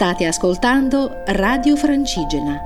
State 0.00 0.24
ascoltando 0.24 1.20
Radio 1.26 1.76
Francigena. 1.76 2.58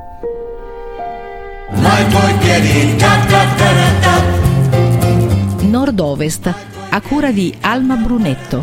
Nord-Ovest, 5.62 6.54
a 6.90 7.00
cura 7.00 7.32
di 7.32 7.52
Alma 7.62 7.96
Brunetto. 7.96 8.62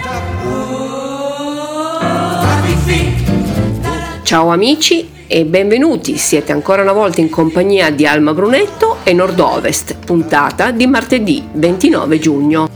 Ciao 4.23 4.47
amici 4.47 5.11
e 5.27 5.43
benvenuti, 5.43 6.15
siete 6.15 6.53
ancora 6.53 6.81
una 6.81 6.93
volta 6.93 7.19
in 7.19 7.29
compagnia 7.29 7.91
di 7.91 8.07
Alma 8.07 8.33
Brunetto 8.33 8.99
e 9.03 9.11
Nord-Ovest, 9.11 9.97
puntata 10.05 10.71
di 10.71 10.87
martedì 10.87 11.45
29 11.51 12.19
giugno. 12.19 12.69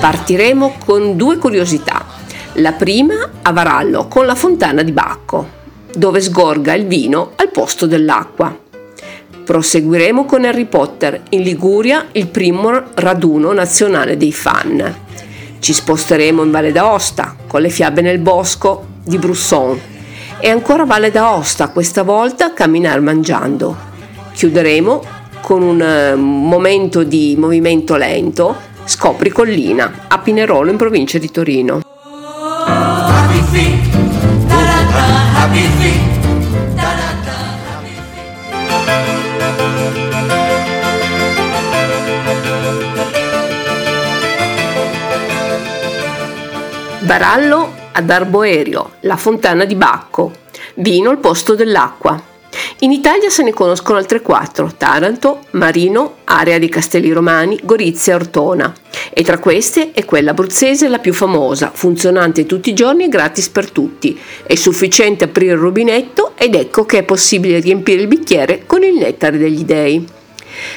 Partiremo 0.00 0.76
con 0.82 1.18
due 1.18 1.36
curiosità. 1.36 2.13
La 2.58 2.70
prima 2.70 3.30
a 3.42 3.50
Varallo 3.50 4.06
con 4.06 4.26
la 4.26 4.36
fontana 4.36 4.84
di 4.84 4.92
Bacco, 4.92 5.48
dove 5.92 6.20
sgorga 6.20 6.72
il 6.74 6.86
vino 6.86 7.32
al 7.34 7.50
posto 7.50 7.86
dell'acqua. 7.86 8.56
Proseguiremo 9.44 10.24
con 10.24 10.44
Harry 10.44 10.66
Potter, 10.66 11.22
in 11.30 11.42
Liguria 11.42 12.06
il 12.12 12.28
primo 12.28 12.70
raduno 12.94 13.52
nazionale 13.52 14.16
dei 14.16 14.32
fan. 14.32 14.94
Ci 15.58 15.72
sposteremo 15.72 16.44
in 16.44 16.52
Valle 16.52 16.70
d'Aosta 16.70 17.34
con 17.48 17.60
le 17.60 17.70
fiabe 17.70 18.02
nel 18.02 18.20
bosco 18.20 18.86
di 19.02 19.18
Brusson 19.18 19.80
e 20.38 20.48
ancora 20.48 20.84
Valle 20.84 21.10
d'Aosta, 21.10 21.70
questa 21.70 22.04
volta 22.04 22.52
camminare 22.52 23.00
mangiando. 23.00 23.76
Chiuderemo 24.32 25.02
con 25.40 25.60
un 25.60 25.82
eh, 25.82 26.14
momento 26.14 27.02
di 27.02 27.34
movimento 27.36 27.96
lento 27.96 28.54
Scopri 28.84 29.30
Collina 29.30 30.04
a 30.06 30.18
Pinerolo 30.20 30.70
in 30.70 30.76
provincia 30.76 31.18
di 31.18 31.30
Torino. 31.32 31.83
Barallo 47.16 47.72
ad 47.92 48.10
Arboerio, 48.10 48.94
la 49.02 49.16
fontana 49.16 49.64
di 49.64 49.76
Bacco, 49.76 50.32
vino 50.74 51.10
al 51.10 51.18
posto 51.18 51.54
dell'acqua. 51.54 52.20
In 52.80 52.90
Italia 52.90 53.30
se 53.30 53.44
ne 53.44 53.52
conoscono 53.52 53.98
altre 53.98 54.20
quattro, 54.20 54.72
Taranto, 54.76 55.42
Marino, 55.50 56.16
area 56.24 56.58
di 56.58 56.68
Castelli 56.68 57.12
Romani, 57.12 57.60
Gorizia 57.62 58.14
e 58.14 58.16
Ortona. 58.16 58.74
E 59.12 59.22
tra 59.22 59.38
queste 59.38 59.92
è 59.92 60.04
quella 60.04 60.32
abruzzese 60.32 60.88
la 60.88 60.98
più 60.98 61.14
famosa, 61.14 61.70
funzionante 61.72 62.46
tutti 62.46 62.70
i 62.70 62.74
giorni 62.74 63.04
e 63.04 63.08
gratis 63.08 63.48
per 63.48 63.70
tutti. 63.70 64.18
È 64.44 64.56
sufficiente 64.56 65.22
aprire 65.22 65.52
il 65.52 65.60
rubinetto 65.60 66.32
ed 66.36 66.56
ecco 66.56 66.84
che 66.84 66.98
è 66.98 67.02
possibile 67.04 67.60
riempire 67.60 68.02
il 68.02 68.08
bicchiere 68.08 68.64
con 68.66 68.82
il 68.82 68.94
nettare 68.94 69.38
degli 69.38 69.62
dei. 69.62 70.04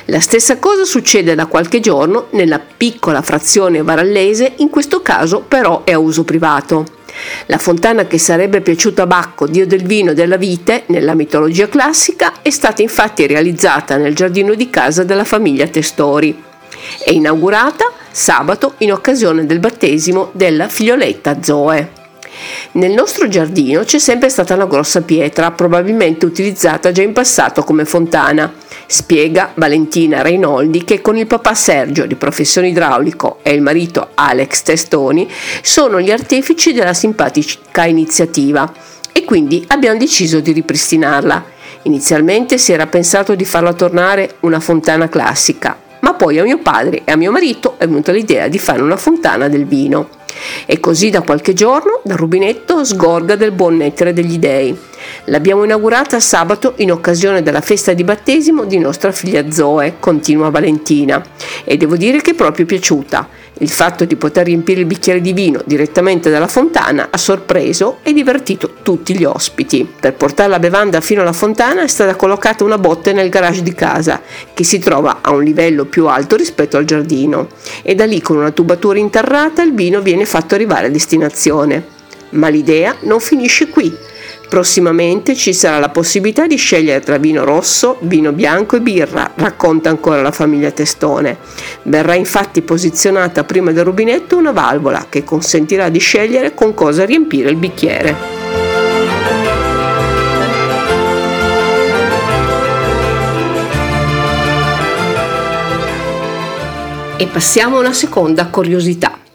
La 0.05 0.19
stessa 0.19 0.57
cosa 0.57 0.85
succede 0.85 1.35
da 1.35 1.45
qualche 1.45 1.79
giorno 1.79 2.27
nella 2.31 2.59
piccola 2.59 3.21
frazione 3.21 3.81
varallese, 3.81 4.53
in 4.57 4.69
questo 4.69 5.01
caso 5.01 5.43
però 5.47 5.83
è 5.83 5.91
a 5.91 5.99
uso 5.99 6.23
privato. 6.23 6.85
La 7.47 7.57
fontana 7.57 8.05
che 8.05 8.19
sarebbe 8.19 8.61
piaciuta 8.61 9.03
a 9.03 9.07
Bacco, 9.07 9.47
dio 9.47 9.65
del 9.65 9.83
vino 9.83 10.11
e 10.11 10.13
della 10.13 10.37
vite, 10.37 10.83
nella 10.87 11.15
mitologia 11.15 11.67
classica, 11.67 12.41
è 12.41 12.49
stata 12.49 12.81
infatti 12.81 13.25
realizzata 13.25 13.97
nel 13.97 14.15
giardino 14.15 14.53
di 14.53 14.69
casa 14.69 15.03
della 15.03 15.23
famiglia 15.23 15.67
Testori. 15.67 16.43
È 17.03 17.11
inaugurata 17.11 17.91
sabato 18.11 18.75
in 18.79 18.91
occasione 18.91 19.45
del 19.45 19.59
battesimo 19.59 20.29
della 20.33 20.67
figlioletta 20.67 21.41
Zoe. 21.41 21.96
Nel 22.73 22.91
nostro 22.91 23.27
giardino 23.27 23.83
c'è 23.83 23.99
sempre 23.99 24.29
stata 24.29 24.53
una 24.53 24.65
grossa 24.65 25.01
pietra, 25.01 25.51
probabilmente 25.51 26.25
utilizzata 26.25 26.91
già 26.91 27.01
in 27.01 27.13
passato 27.13 27.63
come 27.63 27.85
fontana. 27.85 28.53
Spiega 28.85 29.51
Valentina 29.55 30.21
Reinoldi 30.21 30.83
che 30.83 31.01
con 31.01 31.17
il 31.17 31.27
papà 31.27 31.53
Sergio 31.53 32.05
di 32.05 32.15
professione 32.15 32.69
idraulico 32.69 33.39
e 33.41 33.53
il 33.53 33.61
marito 33.61 34.09
Alex 34.13 34.61
Testoni 34.61 35.29
sono 35.61 35.99
gli 35.99 36.11
artefici 36.11 36.71
della 36.71 36.93
simpatica 36.93 37.85
iniziativa 37.85 38.71
e 39.11 39.25
quindi 39.25 39.65
abbiamo 39.69 39.97
deciso 39.97 40.39
di 40.39 40.51
ripristinarla. 40.51 41.55
Inizialmente 41.83 42.57
si 42.57 42.71
era 42.71 42.87
pensato 42.87 43.35
di 43.35 43.45
farla 43.45 43.73
tornare 43.73 44.35
una 44.41 44.59
fontana 44.59 45.09
classica, 45.09 45.77
ma 46.01 46.13
poi 46.13 46.37
a 46.37 46.43
mio 46.43 46.59
padre 46.59 47.01
e 47.03 47.11
a 47.11 47.15
mio 47.17 47.31
marito 47.31 47.75
è 47.77 47.87
venuta 47.87 48.11
l'idea 48.11 48.47
di 48.47 48.59
fare 48.59 48.81
una 48.81 48.97
fontana 48.97 49.47
del 49.47 49.65
vino. 49.65 50.09
E 50.65 50.79
così 50.79 51.09
da 51.09 51.21
qualche 51.21 51.53
giorno 51.53 52.01
dal 52.03 52.17
rubinetto 52.17 52.83
sgorga 52.83 53.35
del 53.35 53.51
buon 53.51 53.77
nettare 53.77 54.13
degli 54.13 54.37
dei. 54.37 54.77
L'abbiamo 55.29 55.65
inaugurata 55.65 56.21
sabato 56.21 56.75
in 56.77 56.89
occasione 56.89 57.43
della 57.43 57.59
festa 57.59 57.91
di 57.91 58.05
battesimo 58.05 58.63
di 58.63 58.77
nostra 58.77 59.11
figlia 59.11 59.51
Zoe, 59.51 59.95
continua 59.99 60.49
Valentina, 60.49 61.21
e 61.65 61.75
devo 61.75 61.97
dire 61.97 62.21
che 62.21 62.31
è 62.31 62.33
proprio 62.33 62.65
piaciuta. 62.65 63.27
Il 63.55 63.69
fatto 63.69 64.05
di 64.05 64.15
poter 64.15 64.45
riempire 64.45 64.79
il 64.79 64.85
bicchiere 64.85 65.19
di 65.19 65.33
vino 65.33 65.61
direttamente 65.65 66.29
dalla 66.29 66.47
fontana 66.47 67.09
ha 67.11 67.17
sorpreso 67.17 67.97
e 68.03 68.13
divertito 68.13 68.75
tutti 68.83 69.17
gli 69.17 69.25
ospiti. 69.25 69.85
Per 69.99 70.13
portare 70.13 70.49
la 70.49 70.59
bevanda 70.59 71.01
fino 71.01 71.19
alla 71.19 71.33
fontana 71.33 71.81
è 71.81 71.87
stata 71.87 72.15
collocata 72.15 72.63
una 72.63 72.77
botte 72.77 73.11
nel 73.11 73.27
garage 73.27 73.63
di 73.63 73.73
casa, 73.73 74.21
che 74.53 74.63
si 74.63 74.79
trova 74.79 75.17
a 75.19 75.31
un 75.31 75.43
livello 75.43 75.83
più 75.83 76.07
alto 76.07 76.37
rispetto 76.37 76.77
al 76.77 76.85
giardino, 76.85 77.49
e 77.81 77.95
da 77.95 78.05
lì 78.05 78.21
con 78.21 78.37
una 78.37 78.51
tubatura 78.51 78.97
interrata 78.97 79.61
il 79.61 79.73
vino 79.73 79.99
viene 79.99 80.23
fatto 80.23 80.55
arrivare 80.55 80.87
a 80.87 80.89
destinazione. 80.89 81.95
Ma 82.29 82.47
l'idea 82.47 82.95
non 83.01 83.19
finisce 83.19 83.67
qui. 83.67 84.15
Prossimamente 84.49 85.35
ci 85.35 85.53
sarà 85.53 85.77
la 85.77 85.89
possibilità 85.89 86.47
di 86.47 86.55
scegliere 86.55 87.01
tra 87.01 87.17
vino 87.17 87.43
rosso, 87.43 87.97
vino 88.01 88.31
bianco 88.31 88.77
e 88.77 88.81
birra, 88.81 89.31
racconta 89.35 89.89
ancora 89.89 90.21
la 90.21 90.31
famiglia 90.31 90.71
Testone. 90.71 91.37
Verrà 91.83 92.15
infatti 92.15 92.61
posizionata 92.61 93.43
prima 93.43 93.73
del 93.73 93.83
rubinetto 93.83 94.37
una 94.37 94.53
valvola 94.53 95.07
che 95.09 95.25
consentirà 95.25 95.89
di 95.89 95.99
scegliere 95.99 96.53
con 96.53 96.73
cosa 96.73 97.03
riempire 97.03 97.49
il 97.49 97.57
bicchiere. 97.57 98.15
E 107.17 107.25
passiamo 107.25 107.75
a 107.75 107.79
una 107.79 107.93
seconda 107.93 108.45
curiosità. 108.47 109.26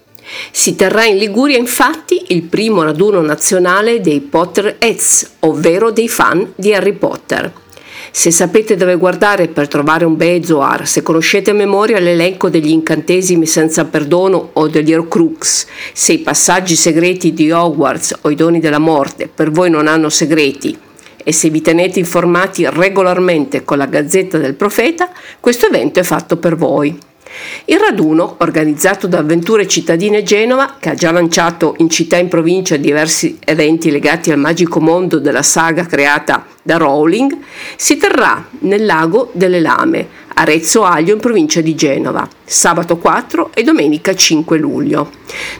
Si 0.50 0.76
terrà 0.76 1.04
in 1.04 1.18
Liguria 1.18 1.58
infatti 1.58 2.24
il 2.28 2.42
primo 2.42 2.82
raduno 2.82 3.20
nazionale 3.20 4.00
dei 4.00 4.20
Potterheads, 4.20 5.30
ovvero 5.40 5.90
dei 5.90 6.08
fan 6.08 6.52
di 6.56 6.74
Harry 6.74 6.92
Potter. 6.92 7.52
Se 8.14 8.30
sapete 8.30 8.76
dove 8.76 8.96
guardare 8.96 9.48
per 9.48 9.68
trovare 9.68 10.04
un 10.04 10.16
Bezoar, 10.16 10.86
se 10.86 11.02
conoscete 11.02 11.50
a 11.50 11.54
memoria 11.54 11.98
l'elenco 11.98 12.50
degli 12.50 12.68
incantesimi 12.68 13.46
senza 13.46 13.86
perdono 13.86 14.50
o 14.52 14.68
degli 14.68 14.92
Horcrux, 14.92 15.66
se 15.94 16.12
i 16.12 16.18
passaggi 16.18 16.76
segreti 16.76 17.32
di 17.32 17.50
Hogwarts 17.50 18.18
o 18.22 18.30
i 18.30 18.34
doni 18.34 18.60
della 18.60 18.78
morte 18.78 19.30
per 19.34 19.50
voi 19.50 19.70
non 19.70 19.86
hanno 19.86 20.10
segreti, 20.10 20.76
e 21.24 21.32
se 21.32 21.48
vi 21.48 21.62
tenete 21.62 21.98
informati 21.98 22.68
regolarmente 22.68 23.64
con 23.64 23.78
la 23.78 23.86
Gazzetta 23.86 24.36
del 24.36 24.54
Profeta, 24.54 25.10
questo 25.40 25.66
evento 25.66 26.00
è 26.00 26.02
fatto 26.02 26.36
per 26.36 26.56
voi. 26.56 27.10
Il 27.66 27.78
raduno, 27.78 28.36
organizzato 28.38 29.06
da 29.06 29.18
Avventure 29.18 29.66
Cittadine 29.66 30.22
Genova, 30.22 30.76
che 30.78 30.90
ha 30.90 30.94
già 30.94 31.10
lanciato 31.10 31.74
in 31.78 31.88
città 31.88 32.16
e 32.16 32.20
in 32.20 32.28
provincia 32.28 32.76
diversi 32.76 33.38
eventi 33.44 33.90
legati 33.90 34.30
al 34.30 34.38
magico 34.38 34.80
mondo 34.80 35.18
della 35.18 35.42
saga 35.42 35.86
creata 35.86 36.44
da 36.62 36.76
Rowling, 36.76 37.36
si 37.76 37.96
terrà 37.96 38.46
nel 38.60 38.84
lago 38.84 39.30
delle 39.32 39.60
Lame, 39.60 40.08
a 40.34 40.44
Rezzo 40.44 40.82
Aglio 40.82 41.14
in 41.14 41.20
provincia 41.20 41.60
di 41.60 41.74
Genova, 41.74 42.28
sabato 42.44 42.96
4 42.98 43.50
e 43.54 43.62
domenica 43.62 44.14
5 44.14 44.58
luglio. 44.58 45.10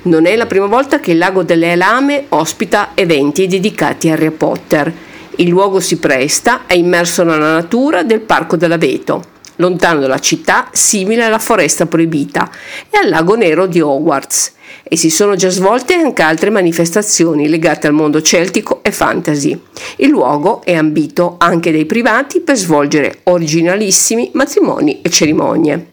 Non 0.02 0.26
è 0.26 0.36
la 0.36 0.46
prima 0.46 0.66
volta 0.66 1.00
che 1.00 1.12
il 1.12 1.18
lago 1.18 1.42
delle 1.42 1.76
Lame 1.76 2.26
ospita 2.30 2.90
eventi 2.94 3.46
dedicati 3.46 4.08
a 4.08 4.14
Harry 4.14 4.30
Potter. 4.30 4.92
Il 5.36 5.48
luogo 5.48 5.80
si 5.80 5.98
presta, 5.98 6.66
è 6.66 6.74
immerso 6.74 7.22
nella 7.22 7.54
natura 7.54 8.02
del 8.02 8.20
Parco 8.20 8.56
dell'Aveto 8.56 9.31
lontano 9.56 10.00
dalla 10.00 10.18
città, 10.18 10.68
simile 10.72 11.24
alla 11.24 11.38
foresta 11.38 11.86
proibita 11.86 12.50
e 12.90 12.98
al 12.98 13.08
lago 13.08 13.34
nero 13.34 13.66
di 13.66 13.80
Hogwarts. 13.80 14.54
E 14.84 14.96
si 14.96 15.10
sono 15.10 15.36
già 15.36 15.48
svolte 15.48 15.94
anche 15.94 16.22
altre 16.22 16.50
manifestazioni 16.50 17.48
legate 17.48 17.86
al 17.86 17.92
mondo 17.92 18.20
celtico 18.20 18.80
e 18.82 18.90
fantasy. 18.90 19.58
Il 19.96 20.08
luogo 20.08 20.62
è 20.64 20.74
ambito 20.74 21.36
anche 21.38 21.70
dai 21.70 21.86
privati 21.86 22.40
per 22.40 22.56
svolgere 22.56 23.20
originalissimi 23.24 24.30
matrimoni 24.34 25.00
e 25.02 25.10
cerimonie. 25.10 25.86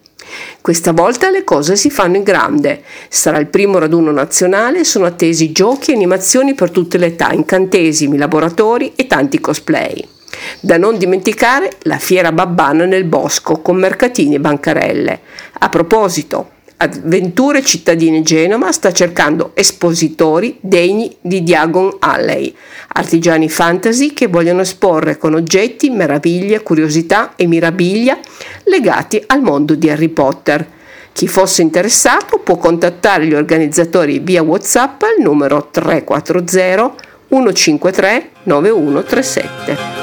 Questa 0.62 0.92
volta 0.92 1.30
le 1.30 1.44
cose 1.44 1.76
si 1.76 1.90
fanno 1.90 2.18
in 2.18 2.24
grande. 2.24 2.84
Sarà 3.08 3.38
il 3.40 3.48
primo 3.48 3.80
raduno 3.80 4.12
nazionale, 4.12 4.84
sono 4.84 5.06
attesi 5.06 5.52
giochi 5.52 5.92
e 5.92 5.96
animazioni 5.96 6.54
per 6.54 6.70
tutte 6.70 6.98
le 6.98 7.08
età, 7.08 7.32
incantesimi, 7.32 8.18
laboratori 8.18 8.94
e 8.96 9.08
tanti 9.08 9.40
cosplay. 9.40 10.19
Da 10.60 10.78
non 10.78 10.98
dimenticare 10.98 11.72
la 11.84 11.98
fiera 11.98 12.32
babbana 12.32 12.86
nel 12.86 13.06
bosco 13.06 13.62
con 13.62 13.78
mercatini 13.78 14.36
e 14.36 14.40
bancarelle. 14.40 15.20
A 15.60 15.70
proposito, 15.70 16.58
Avventure 16.82 17.62
Cittadine 17.62 18.22
Genova 18.22 18.72
sta 18.72 18.94
cercando 18.94 19.52
espositori 19.54 20.58
degni 20.62 21.14
di 21.20 21.44
Diagon 21.44 21.98
Alley, 22.00 22.56
artigiani 22.94 23.50
fantasy 23.50 24.14
che 24.14 24.28
vogliono 24.28 24.62
esporre 24.62 25.18
con 25.18 25.34
oggetti, 25.34 25.90
meraviglie, 25.90 26.64
curiosità 26.64 27.34
e 27.36 27.48
mirabilia 27.48 28.18
legati 28.64 29.22
al 29.28 29.42
mondo 29.42 29.76
di 29.76 29.90
Harry 29.90 30.08
Potter. 30.08 30.66
Chi 31.12 31.28
fosse 31.28 31.64
interessato 31.64 32.38
può 32.38 32.56
contattare 32.56 33.26
gli 33.26 33.34
organizzatori 33.34 34.20
via 34.20 34.42
WhatsApp 34.42 35.02
al 35.02 35.22
numero 35.22 35.68
340 35.70 36.96
153 37.28 38.30
9137. 38.44 39.99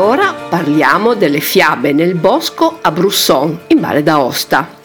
Ora 0.00 0.34
parliamo 0.48 1.14
delle 1.14 1.40
fiabe 1.40 1.92
nel 1.92 2.14
bosco 2.14 2.78
a 2.80 2.90
Brusson, 2.90 3.60
in 3.68 3.80
Valle 3.80 4.02
d'Aosta. 4.02 4.78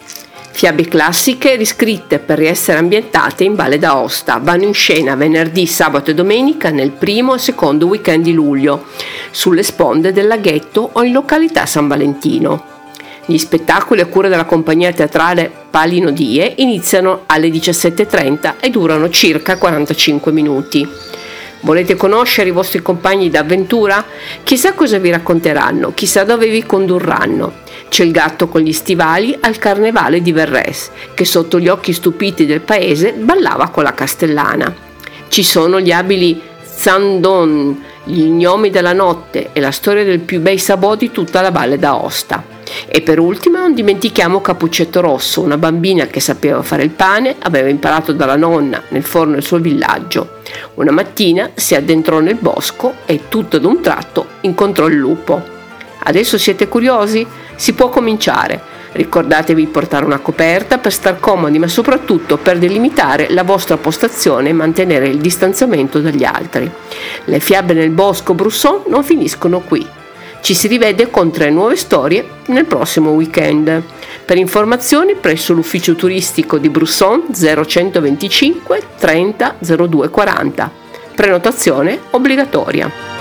Fiabe 0.51 0.87
classiche 0.87 1.55
riscritte 1.55 2.19
per 2.19 2.41
essere 2.41 2.79
ambientate 2.79 3.43
in 3.43 3.55
Valle 3.55 3.79
d'Aosta 3.79 4.39
vanno 4.41 4.65
in 4.65 4.73
scena 4.73 5.15
venerdì, 5.15 5.65
sabato 5.67 6.11
e 6.11 6.13
domenica 6.13 6.69
nel 6.69 6.91
primo 6.91 7.35
e 7.35 7.39
secondo 7.39 7.87
weekend 7.87 8.23
di 8.23 8.33
luglio, 8.33 8.85
sulle 9.31 9.63
sponde 9.63 10.11
del 10.11 10.27
laghetto 10.27 10.89
o 10.93 11.03
in 11.03 11.13
località 11.13 11.65
San 11.65 11.87
Valentino. 11.87 12.73
Gli 13.25 13.37
spettacoli 13.37 14.01
a 14.01 14.05
cura 14.05 14.27
della 14.27 14.45
compagnia 14.45 14.91
teatrale 14.91 15.51
Palino 15.69 16.11
Die 16.11 16.53
iniziano 16.57 17.23
alle 17.25 17.47
17.30 17.47 18.55
e 18.59 18.69
durano 18.69 19.09
circa 19.09 19.57
45 19.57 20.31
minuti. 20.31 20.87
Volete 21.65 21.95
conoscere 21.95 22.49
i 22.49 22.51
vostri 22.51 22.83
compagni 22.83 23.31
d'avventura? 23.31 24.05
Chissà 24.43 24.73
cosa 24.73 24.99
vi 24.99 25.09
racconteranno, 25.09 25.93
chissà 25.95 26.23
dove 26.23 26.47
vi 26.47 26.63
condurranno. 26.63 27.63
C'è 27.89 28.03
il 28.03 28.11
gatto 28.11 28.47
con 28.47 28.61
gli 28.61 28.71
stivali 28.71 29.35
al 29.41 29.57
carnevale 29.57 30.21
di 30.21 30.31
Verres, 30.31 30.91
che 31.15 31.25
sotto 31.25 31.59
gli 31.59 31.67
occhi 31.67 31.91
stupiti 31.91 32.45
del 32.45 32.61
paese 32.61 33.13
ballava 33.13 33.69
con 33.69 33.81
la 33.81 33.95
castellana. 33.95 34.71
Ci 35.27 35.43
sono 35.43 35.79
gli 35.79 35.91
abili 35.91 36.39
Zandon, 36.61 37.83
gli 38.05 38.23
gnomi 38.23 38.69
della 38.69 38.93
notte 38.93 39.49
e 39.51 39.59
la 39.59 39.71
storia 39.71 40.03
del 40.03 40.19
più 40.19 40.39
bei 40.39 40.57
sabò 40.57 40.95
di 40.95 41.11
tutta 41.11 41.41
la 41.41 41.51
valle 41.51 41.77
d'Aosta. 41.77 42.53
E 42.87 43.01
per 43.01 43.19
ultima 43.19 43.59
non 43.59 43.73
dimentichiamo 43.73 44.41
Capuccetto 44.41 45.01
Rosso, 45.01 45.41
una 45.41 45.57
bambina 45.57 46.07
che 46.07 46.19
sapeva 46.19 46.61
fare 46.61 46.83
il 46.83 46.89
pane, 46.91 47.35
aveva 47.39 47.69
imparato 47.69 48.13
dalla 48.13 48.35
nonna 48.35 48.81
nel 48.89 49.03
forno 49.03 49.33
del 49.33 49.43
suo 49.43 49.59
villaggio. 49.59 50.41
Una 50.75 50.91
mattina 50.91 51.51
si 51.53 51.75
addentrò 51.75 52.19
nel 52.19 52.35
bosco 52.35 52.95
e 53.05 53.21
tutto 53.27 53.57
ad 53.57 53.65
un 53.65 53.81
tratto 53.81 54.27
incontrò 54.41 54.87
il 54.87 54.95
lupo. 54.95 55.43
Adesso 55.99 56.37
siete 56.37 56.67
curiosi? 56.67 57.25
Si 57.55 57.73
può 57.73 57.89
cominciare. 57.89 58.74
Ricordatevi 58.95 59.65
di 59.65 59.71
portare 59.71 60.05
una 60.05 60.19
coperta 60.19 60.77
per 60.77 60.93
star 60.93 61.19
comodi, 61.19 61.59
ma 61.59 61.67
soprattutto 61.67 62.37
per 62.37 62.57
delimitare 62.57 63.27
la 63.29 63.43
vostra 63.43 63.75
postazione 63.75 64.49
e 64.49 64.53
mantenere 64.53 65.07
il 65.07 65.17
distanziamento 65.17 65.99
dagli 65.99 66.23
altri. 66.23 66.71
Le 67.25 67.39
fiabe 67.41 67.73
nel 67.73 67.89
bosco 67.89 68.33
Brusson 68.33 68.83
non 68.87 69.03
finiscono 69.03 69.59
qui. 69.59 69.85
Ci 70.39 70.53
si 70.53 70.67
rivede 70.67 71.09
con 71.09 71.29
tre 71.29 71.49
nuove 71.49 71.75
storie 71.75 72.25
nel 72.45 72.63
prossimo 72.63 73.09
weekend. 73.09 73.83
Per 74.23 74.37
informazioni 74.37 75.15
presso 75.15 75.51
l'ufficio 75.51 75.95
turistico 75.95 76.57
di 76.57 76.69
Brusson 76.69 77.25
0125 77.33 78.81
30 78.97 79.55
02 79.59 80.09
40. 80.09 80.71
Prenotazione 81.15 81.99
obbligatoria. 82.11 83.14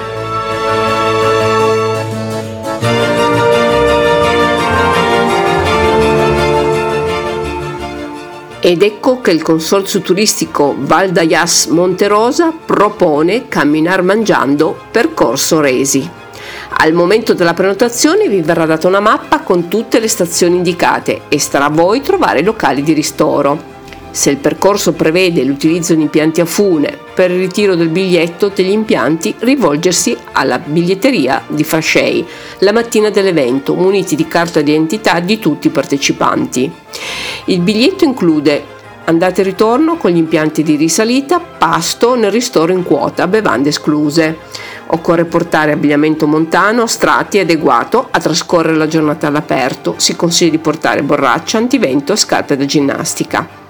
Ed 8.66 8.82
ecco 8.82 9.20
che 9.20 9.31
il 9.31 9.43
consorzio 9.43 10.00
turistico 10.00 10.75
Val 10.75 11.11
d'Ayas 11.11 11.66
Monterosa 11.66 12.50
propone 12.50 13.46
Camminar 13.46 14.00
Mangiando 14.00 14.75
Percorso 14.90 15.61
Resi. 15.61 16.08
Al 16.78 16.94
momento 16.94 17.34
della 17.34 17.52
prenotazione 17.52 18.26
vi 18.26 18.40
verrà 18.40 18.64
data 18.64 18.88
una 18.88 19.00
mappa 19.00 19.40
con 19.40 19.69
tutte 19.69 20.00
le 20.00 20.08
stazioni 20.08 20.56
indicate 20.56 21.25
e 21.28 21.38
starà 21.38 21.66
a 21.66 21.70
voi 21.70 22.00
trovare 22.00 22.38
i 22.38 22.43
locali 22.43 22.82
di 22.82 22.94
ristoro. 22.94 23.74
Se 24.14 24.31
il 24.31 24.37
percorso 24.37 24.93
prevede 24.93 25.43
l'utilizzo 25.43 25.93
di 25.93 26.02
impianti 26.02 26.40
a 26.40 26.44
fune 26.44 26.96
per 27.14 27.32
il 27.32 27.38
ritiro 27.38 27.75
del 27.75 27.88
biglietto 27.88 28.52
degli 28.55 28.70
impianti, 28.70 29.34
rivolgersi 29.40 30.16
alla 30.31 30.61
biglietteria 30.61 31.43
di 31.49 31.64
Frascei 31.64 32.25
la 32.61 32.70
mattina 32.70 33.11
dell'evento, 33.11 33.75
muniti 33.75 34.14
di 34.14 34.28
carta 34.28 34.61
di 34.61 34.70
identità 34.70 35.19
di 35.19 35.40
tutti 35.40 35.66
i 35.66 35.70
partecipanti. 35.70 36.70
Il 37.46 37.58
biglietto 37.58 38.05
include 38.05 38.62
andata 39.06 39.40
e 39.40 39.44
ritorno 39.44 39.96
con 39.96 40.12
gli 40.12 40.16
impianti 40.16 40.62
di 40.62 40.76
risalita, 40.76 41.40
pasto 41.40 42.14
nel 42.14 42.31
ristoro 42.31 42.70
in 42.70 42.84
quota, 42.84 43.26
bevande 43.26 43.70
escluse. 43.70 44.38
Occorre 44.87 45.25
portare 45.25 45.72
abbigliamento 45.72 46.28
montano, 46.28 46.87
strati 46.87 47.40
adeguato 47.40 48.06
a 48.12 48.20
trascorrere 48.20 48.76
la 48.76 48.87
giornata 48.87 49.26
all'aperto. 49.26 49.96
Si 49.96 50.14
consiglia 50.14 50.52
di 50.52 50.58
portare 50.58 51.02
borraccia, 51.02 51.58
antivento 51.58 52.12
e 52.12 52.16
scarpe 52.16 52.56
da 52.56 52.64
ginnastica. 52.64 53.62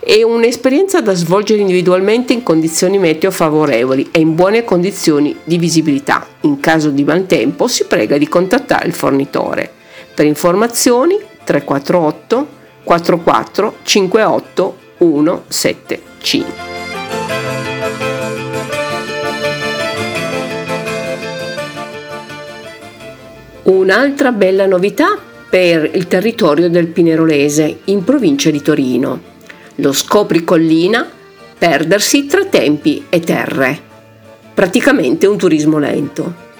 È 0.00 0.22
un'esperienza 0.22 1.00
da 1.00 1.14
svolgere 1.14 1.60
individualmente 1.60 2.32
in 2.32 2.42
condizioni 2.42 2.98
meteo 2.98 3.30
favorevoli 3.30 4.08
e 4.10 4.20
in 4.20 4.34
buone 4.34 4.64
condizioni 4.64 5.36
di 5.44 5.58
visibilità. 5.58 6.26
In 6.42 6.60
caso 6.60 6.90
di 6.90 7.04
maltempo 7.04 7.68
si 7.68 7.84
prega 7.86 8.18
di 8.18 8.28
contattare 8.28 8.86
il 8.86 8.94
fornitore. 8.94 9.70
Per 10.14 10.26
informazioni 10.26 11.18
348 11.44 12.46
44 12.84 13.74
58 13.82 14.76
175. 14.98 16.70
Un'altra 23.64 24.32
bella 24.32 24.66
novità 24.66 25.16
per 25.48 25.88
il 25.94 26.08
territorio 26.08 26.68
del 26.68 26.88
Pinerolese, 26.88 27.80
in 27.84 28.02
provincia 28.02 28.50
di 28.50 28.60
Torino. 28.60 29.31
Lo 29.76 29.92
scopri 29.92 30.44
collina, 30.44 31.08
perdersi 31.56 32.26
tra 32.26 32.44
tempi 32.44 33.06
e 33.08 33.20
terre. 33.20 33.80
Praticamente 34.52 35.26
un 35.26 35.38
turismo 35.38 35.78
lento. 35.78 36.50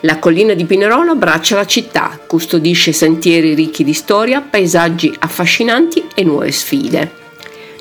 La 0.00 0.18
collina 0.18 0.54
di 0.54 0.64
Pinerolo 0.64 1.12
abbraccia 1.12 1.54
la 1.54 1.66
città, 1.66 2.18
custodisce 2.26 2.92
sentieri 2.92 3.54
ricchi 3.54 3.84
di 3.84 3.92
storia, 3.92 4.40
paesaggi 4.40 5.14
affascinanti 5.18 6.08
e 6.14 6.24
nuove 6.24 6.50
sfide. 6.50 7.20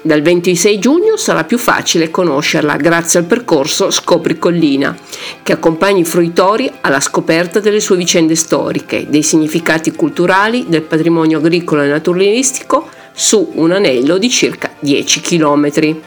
Dal 0.04 0.22
26 0.22 0.80
giugno 0.80 1.16
sarà 1.16 1.46
più 1.46 1.58
facile 1.58 2.12
conoscerla 2.12 2.76
grazie 2.76 3.20
al 3.20 3.26
percorso 3.26 3.92
Scopri 3.92 4.38
Collina, 4.38 4.96
che 5.42 5.54
accompagna 5.54 6.00
i 6.00 6.06
fruitori 6.06 6.72
alla 6.82 7.00
scoperta 7.00 7.60
delle 7.60 7.80
sue 7.80 7.98
vicende 7.98 8.36
storiche, 8.36 9.06
dei 9.08 9.24
significati 9.24 9.92
culturali, 9.92 10.66
del 10.68 10.82
patrimonio 10.82 11.38
agricolo 11.38 11.84
e 11.84 11.88
naturalistico 11.88 12.90
su 13.14 13.52
un 13.56 13.72
anello 13.72 14.18
di 14.18 14.30
circa 14.30 14.72
10 14.80 15.22
km. 15.22 15.98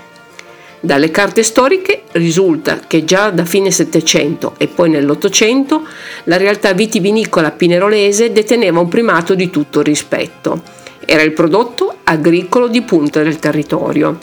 Dalle 0.80 1.10
carte 1.10 1.42
storiche 1.42 2.02
risulta 2.12 2.80
che 2.86 3.04
già 3.04 3.30
da 3.30 3.44
fine 3.44 3.70
Settecento 3.70 4.54
e 4.58 4.66
poi 4.66 4.90
nell'Ottocento 4.90 5.86
la 6.24 6.36
realtà 6.36 6.72
vitivinicola 6.74 7.50
pinerolese 7.50 8.32
deteneva 8.32 8.80
un 8.80 8.88
primato 8.88 9.34
di 9.34 9.48
tutto 9.48 9.80
rispetto 9.80 10.82
era 11.06 11.22
il 11.22 11.32
prodotto 11.32 11.98
agricolo 12.04 12.68
di 12.68 12.82
punta 12.82 13.22
del 13.22 13.38
territorio. 13.38 14.18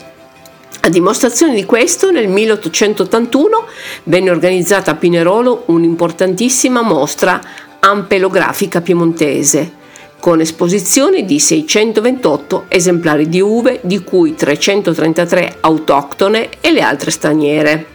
A 0.84 0.88
dimostrazione 0.88 1.54
di 1.54 1.64
questo, 1.64 2.10
nel 2.10 2.28
1881 2.28 3.66
venne 4.04 4.30
organizzata 4.30 4.90
a 4.90 4.94
Pinerolo 4.96 5.64
un'importantissima 5.66 6.82
mostra 6.82 7.40
ampelografica 7.78 8.80
piemontese, 8.80 9.80
con 10.22 10.38
esposizione 10.38 11.24
di 11.24 11.40
628 11.40 12.66
esemplari 12.68 13.28
di 13.28 13.40
uve, 13.40 13.80
di 13.82 14.04
cui 14.04 14.36
333 14.36 15.56
autoctone 15.58 16.48
e 16.60 16.70
le 16.70 16.80
altre 16.80 17.10
straniere. 17.10 17.86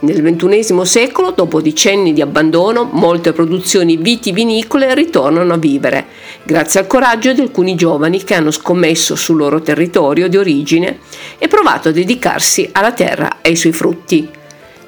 Nel 0.00 0.20
XXI 0.20 0.84
secolo, 0.84 1.30
dopo 1.30 1.60
decenni 1.60 2.12
di 2.12 2.20
abbandono, 2.20 2.88
molte 2.90 3.32
produzioni 3.32 3.96
vitivinicole 3.96 4.92
ritornano 4.92 5.52
a 5.52 5.56
vivere, 5.56 6.06
grazie 6.42 6.80
al 6.80 6.88
coraggio 6.88 7.32
di 7.32 7.42
alcuni 7.42 7.76
giovani 7.76 8.24
che 8.24 8.34
hanno 8.34 8.50
scommesso 8.50 9.14
sul 9.14 9.36
loro 9.36 9.62
territorio 9.62 10.28
di 10.28 10.36
origine 10.36 10.98
e 11.38 11.46
provato 11.46 11.90
a 11.90 11.92
dedicarsi 11.92 12.70
alla 12.72 12.90
terra 12.90 13.36
e 13.40 13.50
ai 13.50 13.56
suoi 13.56 13.72
frutti. 13.72 14.28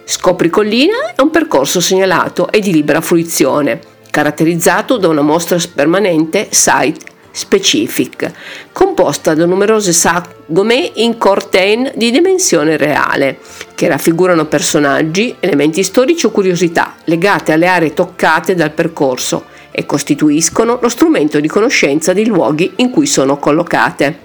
Scopri 0.03 0.51
Collina 0.51 1.13
è 1.15 1.21
un 1.21 1.31
percorso 1.31 1.79
segnalato 1.79 2.51
e 2.51 2.59
di 2.59 2.73
libera 2.73 3.01
fruizione, 3.01 3.93
caratterizzato 4.15 4.97
da 4.97 5.09
una 5.09 5.23
mostra 5.23 5.59
permanente 5.75 6.47
site 6.51 7.13
Specific, 7.33 8.31
composta 8.71 9.35
da 9.35 9.45
numerose 9.45 9.93
sagome 9.93 10.93
in 10.95 11.19
cortain 11.19 11.91
di 11.97 12.13
dimensione 12.13 12.77
reale, 12.77 13.39
che 13.75 13.89
raffigurano 13.89 14.45
personaggi, 14.45 15.35
elementi 15.41 15.83
storici 15.83 16.27
o 16.27 16.31
curiosità 16.31 16.95
legate 17.07 17.51
alle 17.51 17.67
aree 17.67 17.93
toccate 17.93 18.55
dal 18.55 18.71
percorso 18.71 19.47
e 19.73 19.85
costituiscono 19.85 20.79
lo 20.81 20.89
strumento 20.89 21.41
di 21.41 21.49
conoscenza 21.49 22.13
dei 22.13 22.27
luoghi 22.27 22.75
in 22.77 22.91
cui 22.91 23.07
sono 23.07 23.37
collocate. 23.37 24.19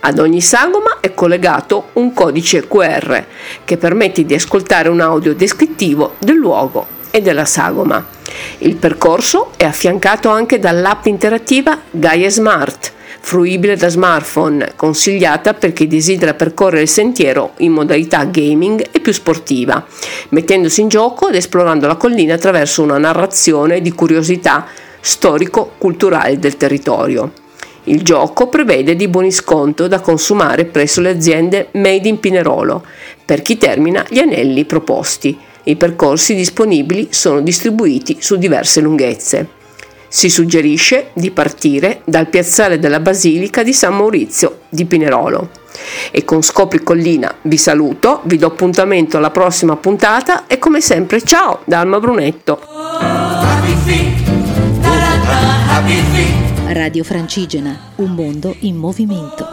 Ad 0.00 0.18
ogni 0.18 0.42
sagoma 0.42 0.98
è 1.00 1.14
collegato 1.14 1.88
un 1.94 2.12
codice 2.12 2.68
QR 2.68 3.24
che 3.64 3.78
permette 3.78 4.26
di 4.26 4.34
ascoltare 4.34 4.90
un 4.90 5.00
audio 5.00 5.34
descrittivo 5.34 6.16
del 6.18 6.36
luogo 6.36 6.86
e 7.10 7.22
della 7.22 7.46
sagoma. 7.46 8.16
Il 8.58 8.76
percorso 8.76 9.52
è 9.56 9.64
affiancato 9.64 10.28
anche 10.28 10.58
dall'app 10.58 11.06
interattiva 11.06 11.80
Gaia 11.90 12.30
Smart, 12.30 12.92
fruibile 13.20 13.76
da 13.76 13.88
smartphone, 13.88 14.72
consigliata 14.74 15.54
per 15.54 15.72
chi 15.72 15.86
desidera 15.86 16.34
percorrere 16.34 16.82
il 16.82 16.88
sentiero 16.88 17.52
in 17.58 17.72
modalità 17.72 18.24
gaming 18.24 18.86
e 18.90 19.00
più 19.00 19.12
sportiva, 19.12 19.84
mettendosi 20.30 20.80
in 20.80 20.88
gioco 20.88 21.28
ed 21.28 21.34
esplorando 21.34 21.86
la 21.86 21.96
collina 21.96 22.34
attraverso 22.34 22.82
una 22.82 22.98
narrazione 22.98 23.80
di 23.80 23.92
curiosità 23.92 24.66
storico-culturali 25.00 26.38
del 26.38 26.56
territorio. 26.56 27.32
Il 27.84 28.02
gioco 28.02 28.48
prevede 28.48 28.96
di 28.96 29.08
buoni 29.08 29.32
sconto 29.32 29.88
da 29.88 30.00
consumare 30.00 30.66
presso 30.66 31.00
le 31.00 31.10
aziende 31.10 31.68
Made 31.72 32.08
in 32.08 32.20
Pinerolo 32.20 32.84
per 33.24 33.40
chi 33.40 33.56
termina 33.56 34.04
gli 34.08 34.18
anelli 34.18 34.64
proposti. 34.64 35.38
I 35.68 35.76
percorsi 35.76 36.34
disponibili 36.34 37.08
sono 37.10 37.42
distribuiti 37.42 38.16
su 38.20 38.36
diverse 38.36 38.80
lunghezze. 38.80 39.48
Si 40.08 40.30
suggerisce 40.30 41.10
di 41.12 41.30
partire 41.30 42.00
dal 42.06 42.28
piazzale 42.28 42.78
della 42.78 43.00
Basilica 43.00 43.62
di 43.62 43.74
San 43.74 43.94
Maurizio 43.94 44.60
di 44.70 44.86
Pinerolo. 44.86 45.50
E 46.10 46.24
con 46.24 46.40
Scopri 46.40 46.82
Collina 46.82 47.34
vi 47.42 47.58
saluto, 47.58 48.22
vi 48.24 48.38
do 48.38 48.46
appuntamento 48.46 49.18
alla 49.18 49.30
prossima 49.30 49.76
puntata 49.76 50.46
e 50.46 50.58
come 50.58 50.80
sempre 50.80 51.20
ciao 51.20 51.60
da 51.66 51.80
Alma 51.80 52.00
Brunetto. 52.00 52.60
Radio 56.68 57.04
Francigena, 57.04 57.78
un 57.96 58.12
mondo 58.12 58.56
in 58.60 58.76
movimento. 58.76 59.46